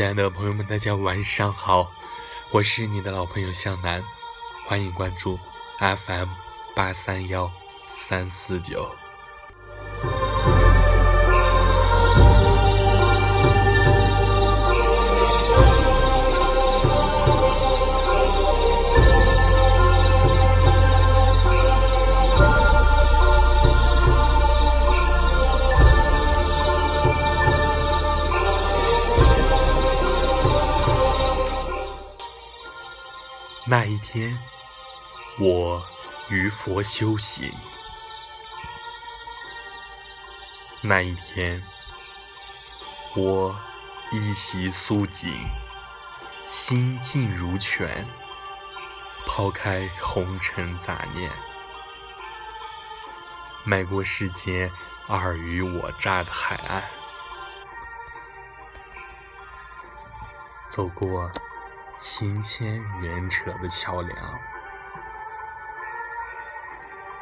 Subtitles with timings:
[0.00, 1.92] 亲爱的朋友们，大家晚上好，
[2.52, 4.02] 我是你的老朋友向南，
[4.66, 5.38] 欢迎关注
[5.78, 6.30] FM
[6.74, 7.52] 八三幺
[7.96, 8.90] 三四九。
[33.70, 34.36] 那一天，
[35.38, 35.80] 我
[36.28, 37.52] 与佛修行。
[40.80, 41.62] 那一天，
[43.14, 43.54] 我
[44.10, 45.32] 一袭素锦，
[46.48, 48.04] 心静如泉，
[49.28, 51.30] 抛开红尘杂念，
[53.62, 54.68] 迈过世间
[55.06, 56.82] 尔虞我诈的海岸，
[60.70, 61.30] 走过。
[62.00, 64.40] 情牵缘扯的桥梁，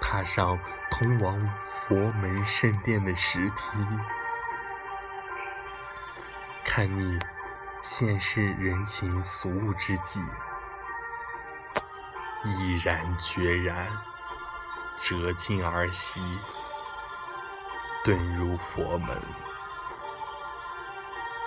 [0.00, 0.56] 踏上
[0.92, 3.78] 通往佛门圣殿的石梯，
[6.64, 7.18] 看你
[7.82, 10.22] 现世人情俗物之际，
[12.44, 13.88] 毅然决然
[15.00, 16.20] 折襟而西，
[18.04, 19.20] 遁入佛门，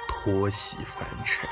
[0.10, 1.50] 脱洗凡尘。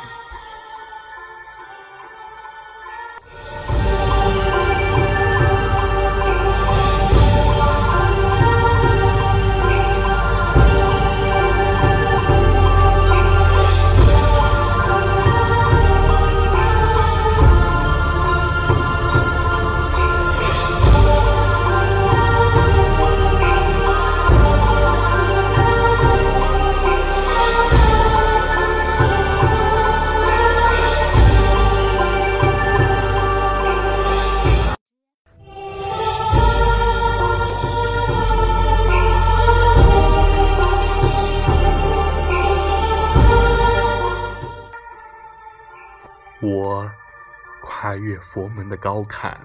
[47.82, 49.42] 跨越佛门的高坎，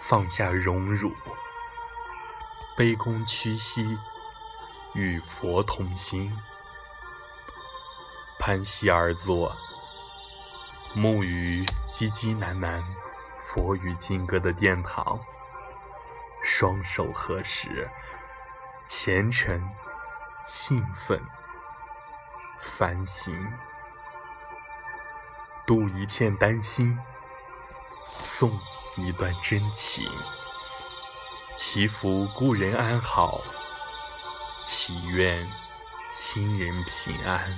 [0.00, 1.14] 放下荣辱，
[2.78, 3.98] 卑躬屈膝，
[4.94, 6.34] 与佛同行，
[8.40, 9.54] 盘膝而坐，
[10.94, 12.82] 沐浴唧唧喃喃
[13.42, 15.20] 佛语经歌的殿堂，
[16.42, 17.86] 双手合十，
[18.86, 19.62] 虔诚、
[20.46, 21.20] 兴奋、
[22.62, 23.52] 反省。
[25.66, 26.98] 度一切丹心，
[28.22, 28.58] 送
[28.96, 30.04] 一段真情，
[31.56, 33.40] 祈福故人安好，
[34.64, 35.48] 祈愿
[36.10, 37.56] 亲人平安。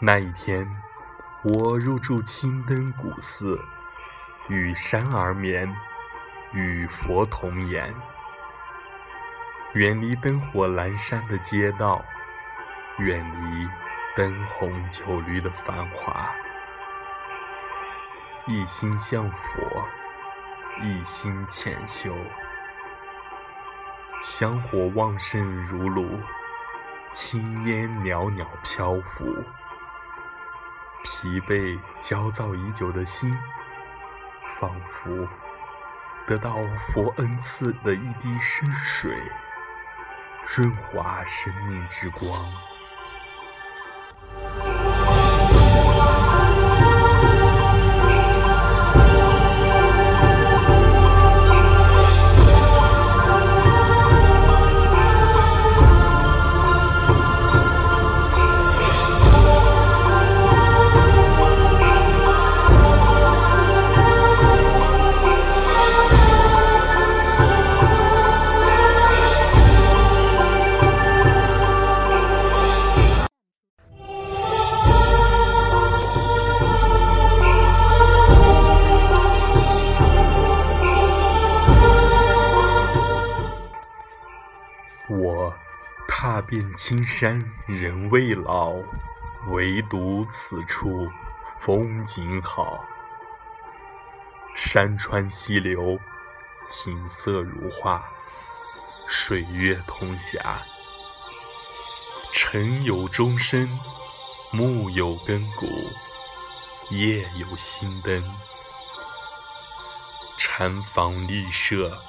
[0.00, 0.66] 那一天，
[1.44, 3.58] 我入住青灯古寺，
[4.48, 5.74] 与山而眠。
[6.54, 7.94] 与佛同言，
[9.74, 12.02] 远离灯火阑珊的街道，
[12.96, 13.68] 远离
[14.16, 16.30] 灯红酒绿的繁华，
[18.46, 19.86] 一心向佛，
[20.82, 22.16] 一心潜修，
[24.22, 26.18] 香火旺盛如炉，
[27.12, 29.26] 青烟袅袅漂浮，
[31.04, 33.38] 疲惫焦躁已久的心，
[34.58, 35.28] 仿佛。
[36.26, 36.56] 得到
[36.88, 39.16] 佛恩赐的一滴深水，
[40.56, 42.50] 润滑生命之光。
[86.48, 88.72] 遍青山人未老，
[89.48, 91.06] 唯独此处
[91.60, 92.82] 风景好。
[94.54, 95.98] 山川溪流，
[96.70, 98.02] 景色如画，
[99.06, 100.62] 水月通霞。
[102.32, 103.78] 尘有钟声，
[104.50, 105.66] 木有根骨，
[106.88, 108.24] 夜有星灯。
[110.38, 112.00] 禅房立舍，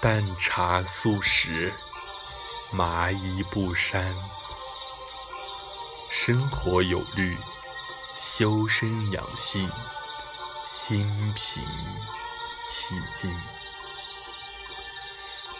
[0.00, 1.70] 淡茶素食，
[2.72, 4.16] 麻衣布衫。
[6.08, 7.36] 生活有律，
[8.16, 9.70] 修身养性，
[10.66, 11.62] 心平
[12.66, 13.30] 气静。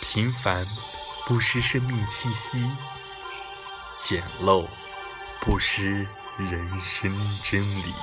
[0.00, 0.66] 平凡
[1.26, 2.66] 不失生命气息，
[3.98, 4.66] 简陋
[5.42, 6.08] 不失
[6.38, 7.94] 人生真理。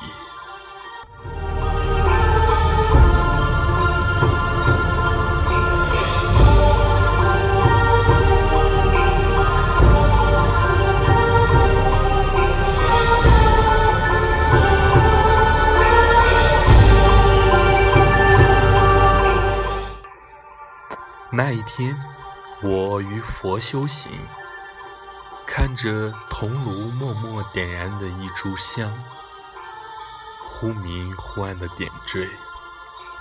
[21.49, 21.99] 那一天，
[22.61, 24.11] 我与佛修行，
[25.47, 28.95] 看着铜炉默默点燃的一炷香，
[30.45, 32.29] 忽明忽暗的点缀，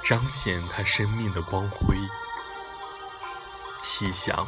[0.04, 1.96] 彰显他生命的光辉。
[3.82, 4.46] 细想，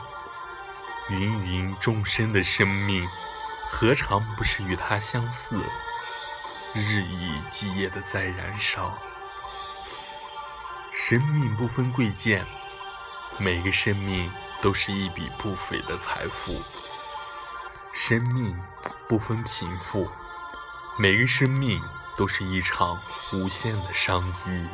[1.08, 3.08] 芸芸众生的生命，
[3.70, 5.56] 何尝不是与他相似，
[6.74, 8.92] 日以继夜的在燃烧？
[10.92, 12.46] 生命不分贵贱。
[13.42, 16.62] 每个生命都是一笔不菲的财富，
[17.94, 18.54] 生命
[19.08, 20.06] 不分贫富，
[20.98, 21.80] 每个生命
[22.18, 23.00] 都是一场
[23.32, 24.68] 无限的商机。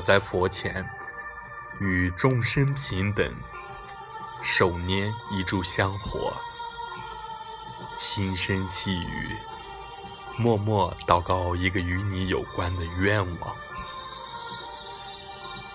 [0.00, 0.82] 我在佛前
[1.78, 3.30] 与众生平等，
[4.42, 6.34] 手拈一炷香火，
[7.98, 9.36] 轻声细语，
[10.38, 13.54] 默默祷告一个与你有关的愿望，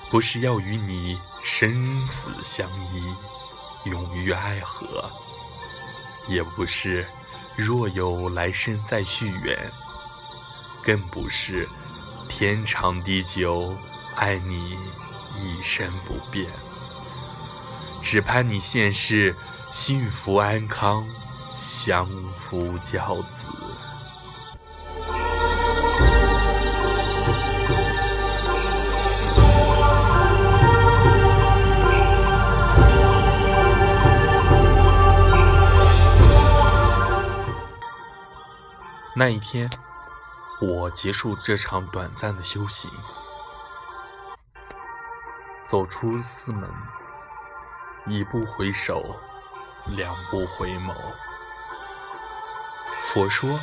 [0.09, 3.15] 不是要与你生死相依，
[3.83, 5.07] 永浴爱河，
[6.27, 7.07] 也不是
[7.55, 9.71] 若有来生再续缘，
[10.83, 11.69] 更不是
[12.27, 13.71] 天长地久。
[14.15, 14.77] 爱你
[15.37, 16.51] 一生不变，
[18.01, 19.35] 只盼你现世
[19.71, 21.05] 幸福安康，
[21.55, 23.49] 相夫教子。
[39.17, 39.69] 那一天，
[40.61, 42.89] 我结束这场短暂的修行。
[45.65, 46.69] 走出寺门，
[48.05, 49.19] 一步回首，
[49.87, 50.93] 两步回眸。
[53.05, 53.59] 佛说：“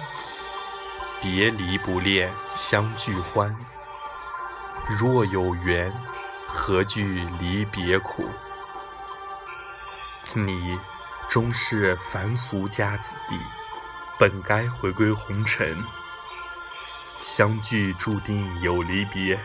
[1.23, 3.57] 别离不恋，相聚欢。
[4.99, 5.93] 若有缘，
[6.49, 8.29] 何惧离别苦？
[10.35, 10.77] 你
[11.29, 13.39] 终是凡俗家子弟，
[14.19, 15.81] 本该回归红尘。
[17.21, 19.39] 相聚注定有离别，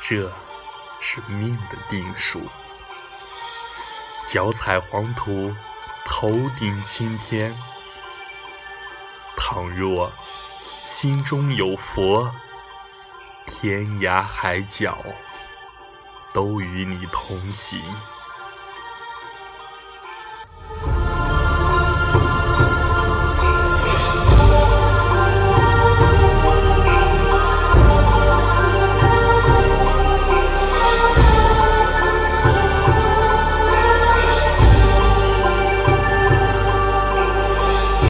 [0.00, 0.32] 这……”
[1.00, 2.42] 是命的定数，
[4.26, 5.54] 脚踩黄土，
[6.04, 7.56] 头顶青天。
[9.36, 10.12] 倘若
[10.82, 12.32] 心中有佛，
[13.46, 14.98] 天涯海角
[16.32, 17.80] 都与你同行。